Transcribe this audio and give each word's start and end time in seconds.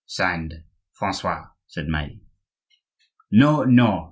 "Signed 0.07 0.63
'Francois,'" 0.93 1.49
said 1.67 1.87
Maille. 1.87 2.21
"No, 3.29 3.63
no!" 3.65 3.99